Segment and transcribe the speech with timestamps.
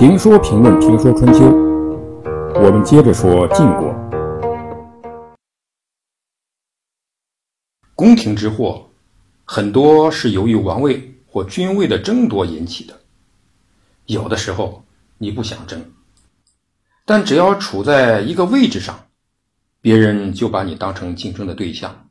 [0.00, 1.44] 评说评论评说春秋，
[2.54, 3.94] 我们接着说晋国。
[7.94, 8.90] 宫廷之祸，
[9.44, 12.98] 很多是由于王位或君位的争夺引起的。
[14.06, 14.86] 有的时候
[15.18, 15.92] 你不想争，
[17.04, 19.08] 但只要处在一个位置上，
[19.82, 22.08] 别人就把你当成竞争的对象，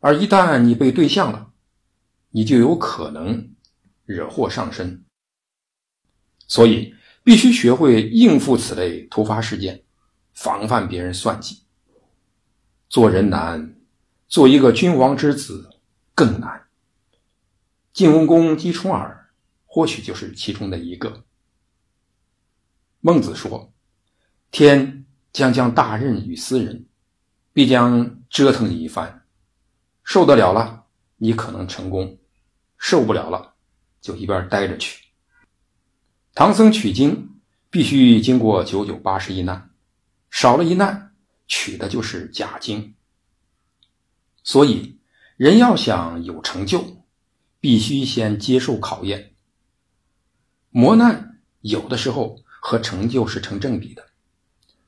[0.00, 1.48] 而一旦你被对象了，
[2.30, 3.50] 你就有可能
[4.06, 5.04] 惹祸上身。
[6.48, 6.94] 所以。
[7.24, 9.82] 必须学会应付此类突发事件，
[10.34, 11.62] 防范别人算计。
[12.88, 13.76] 做人难，
[14.28, 15.70] 做一个君王之子
[16.14, 16.66] 更难。
[17.92, 19.30] 晋文公姬重耳，
[19.66, 21.24] 或许就是其中的一个。
[23.00, 23.72] 孟子说
[24.50, 26.86] ：“天将将大任于斯人，
[27.52, 29.24] 必将折腾你一番。
[30.04, 32.16] 受得了了，你可能成功；
[32.78, 33.54] 受不了了，
[34.00, 35.04] 就一边待着去。”
[36.34, 39.70] 唐僧取经必须经过九九八十一难，
[40.30, 41.12] 少了一难，
[41.46, 42.94] 取的就是假经。
[44.42, 44.98] 所以，
[45.36, 47.04] 人要想有成就，
[47.60, 49.34] 必须先接受考验。
[50.70, 54.06] 磨难有的时候和成就是成正比的，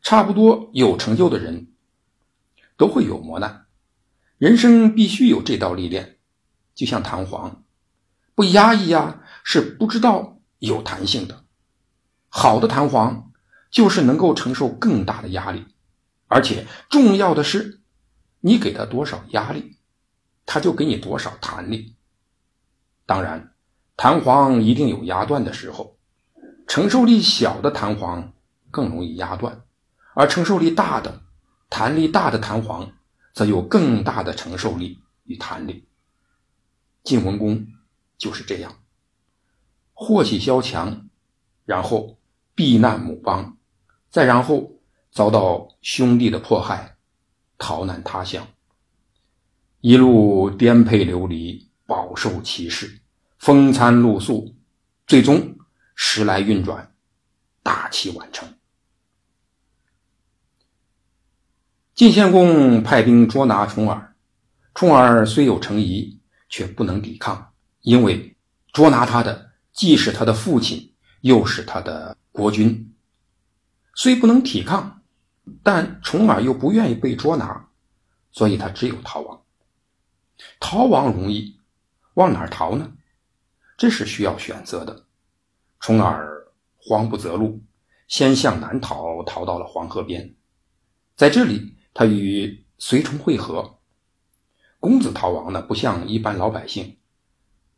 [0.00, 1.68] 差不多有成就的人
[2.78, 3.66] 都会有磨难。
[4.38, 6.18] 人生必须有这道历练，
[6.74, 7.64] 就像弹簧，
[8.34, 10.33] 不压一压，是不知道。
[10.66, 11.44] 有弹性的，
[12.28, 13.32] 好的弹簧
[13.70, 15.66] 就是能够承受更大的压力，
[16.26, 17.80] 而且重要的是，
[18.40, 19.78] 你给它多少压力，
[20.46, 21.96] 它就给你多少弹力。
[23.06, 23.52] 当然，
[23.96, 25.98] 弹簧一定有压断的时候，
[26.66, 28.32] 承受力小的弹簧
[28.70, 29.62] 更容易压断，
[30.14, 31.22] 而承受力大的、
[31.68, 32.92] 弹力大的弹簧
[33.34, 35.88] 则有更大的承受力与弹力。
[37.02, 37.66] 晋文公
[38.16, 38.78] 就是这样。
[39.94, 41.08] 祸起萧墙，
[41.64, 42.18] 然后
[42.54, 43.56] 避难母邦，
[44.10, 44.72] 再然后
[45.12, 46.96] 遭到兄弟的迫害，
[47.56, 48.46] 逃难他乡，
[49.80, 53.00] 一路颠沛流离，饱受歧视，
[53.38, 54.54] 风餐露宿，
[55.06, 55.56] 最终
[55.94, 56.92] 时来运转，
[57.62, 58.48] 大器晚成。
[61.94, 64.16] 晋献公派兵捉拿重耳，
[64.74, 67.52] 重耳虽有诚疑，却不能抵抗，
[67.82, 68.36] 因为
[68.72, 69.43] 捉拿他的。
[69.74, 72.94] 既是他的父亲，又是他的国君，
[73.92, 75.02] 虽不能抵抗，
[75.64, 77.68] 但重耳又不愿意被捉拿，
[78.30, 79.42] 所以他只有逃亡。
[80.60, 81.58] 逃亡容易，
[82.14, 82.92] 往哪儿逃呢？
[83.76, 85.06] 这是需要选择的。
[85.80, 86.46] 重耳
[86.76, 87.60] 慌不择路，
[88.06, 90.36] 先向南逃，逃到了黄河边，
[91.16, 93.80] 在这里，他与随从会合。
[94.78, 96.98] 公子逃亡呢，不像一般老百姓，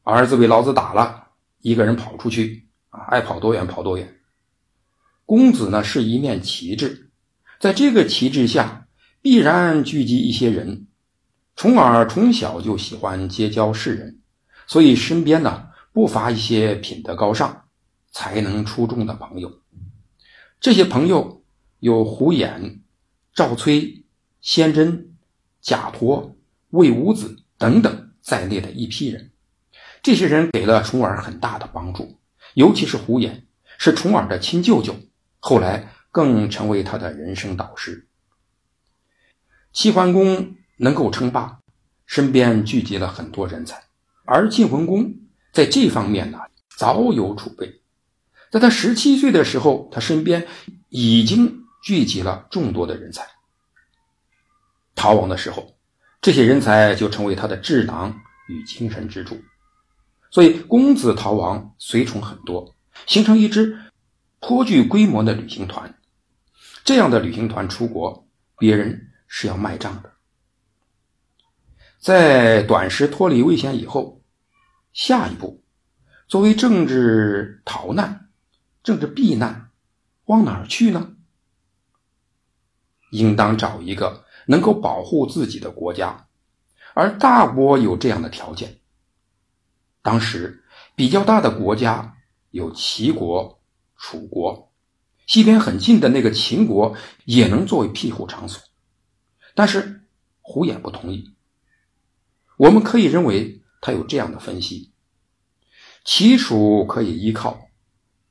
[0.02, 1.25] 儿子被老子打了。
[1.66, 4.20] 一个人跑出去啊，爱跑多远跑多远。
[5.24, 7.10] 公子呢是一面旗帜，
[7.58, 8.86] 在这个旗帜下
[9.20, 10.86] 必然聚集一些人。
[11.56, 14.20] 重耳从小就喜欢结交世人，
[14.68, 17.64] 所以身边呢不乏一些品德高尚、
[18.12, 19.60] 才能出众的朋友。
[20.60, 21.42] 这些朋友
[21.80, 22.78] 有胡衍、
[23.34, 24.04] 赵崔、
[24.40, 25.16] 先真、
[25.60, 26.36] 贾托、
[26.70, 29.32] 魏武子等等在内的一批人。
[30.06, 32.16] 这些人给了重耳很大的帮助，
[32.54, 33.42] 尤其是胡衍，
[33.76, 34.94] 是重耳的亲舅舅，
[35.40, 38.06] 后来更成为他的人生导师。
[39.72, 41.58] 齐桓公能够称霸，
[42.06, 43.82] 身边聚集了很多人才，
[44.24, 45.12] 而晋文公
[45.52, 46.38] 在这方面呢
[46.76, 47.80] 早有储备，
[48.52, 50.46] 在他十七岁的时候，他身边
[50.88, 53.26] 已经聚集了众多的人才。
[54.94, 55.76] 逃亡的时候，
[56.20, 58.16] 这些人才就成为他的智囊
[58.48, 59.36] 与精神支柱。
[60.36, 62.74] 所以，公子逃亡，随从很多，
[63.06, 63.78] 形成一支
[64.38, 65.98] 颇具规模的旅行团。
[66.84, 70.12] 这样的旅行团出国，别人是要卖账的。
[71.98, 74.20] 在短时脱离危险以后，
[74.92, 75.62] 下一步，
[76.28, 78.28] 作为政治逃难、
[78.82, 79.70] 政治避难，
[80.26, 81.14] 往哪儿去呢？
[83.10, 86.26] 应当找一个能够保护自己的国家，
[86.92, 88.80] 而大国有这样的条件。
[90.06, 90.62] 当时
[90.94, 92.14] 比较大的国家
[92.52, 93.60] 有齐国、
[93.96, 94.70] 楚国，
[95.26, 98.62] 西边很近的那个秦国也能作为庇护场所，
[99.56, 100.02] 但是
[100.42, 101.32] 胡衍不同意。
[102.56, 104.92] 我们可以认为他有这样的分析：
[106.04, 107.58] 齐楚可以依靠，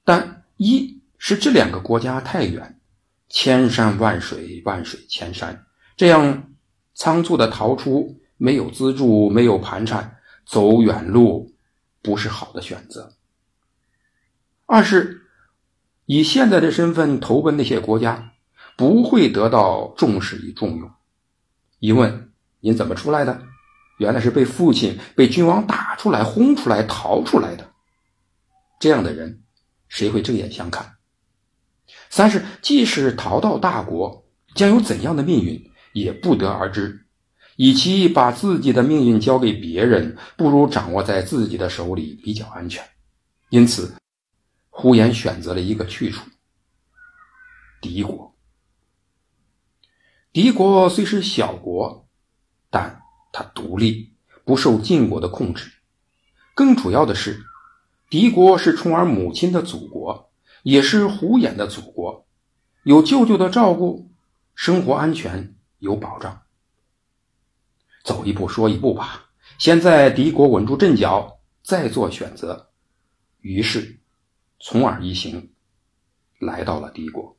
[0.06, 2.80] 但一是这两个国家太远，
[3.28, 5.66] 千山万水，万水千山，
[5.98, 6.54] 这样
[6.94, 11.52] 仓促的逃出，没有资助，没有盘缠，走远路。
[12.06, 13.14] 不是好的选择。
[14.68, 15.24] 二是
[16.06, 18.34] 以现在的身份投奔那些国家，
[18.78, 20.92] 不会得到重视与重用。
[21.80, 23.42] 一问您怎么出来的？
[23.98, 27.72] 原来是被父亲、被君王打出来、轰出来、逃出来的。
[28.80, 29.42] 这样的人，
[29.88, 30.98] 谁会正眼相看？
[32.10, 37.05] 三是，即使逃到大国，将有怎样的命运，也不得而知。
[37.58, 42.84] 与其把自己的命运交给别人，不如掌握在自己的手里比较安全。
[43.50, 43.96] 因此，
[44.70, 46.26] 胡延选择了一个去处——
[47.82, 48.36] 敌国。
[50.34, 52.08] 敌国虽是小国，
[52.70, 54.12] 但它独立，
[54.44, 55.72] 不受晋国的控制。
[56.54, 57.42] 更主要的是，
[58.10, 60.30] 敌国是重耳母亲的祖国，
[60.64, 62.28] 也是胡衍的祖国，
[62.84, 64.12] 有舅舅的照顾，
[64.56, 66.42] 生活安全有保障。
[68.06, 69.26] 走一步说一步吧。
[69.58, 72.70] 先在敌国稳住阵脚，再做选择。
[73.42, 74.00] 于是，
[74.60, 75.52] 从而一行
[76.40, 77.36] 来到了敌国。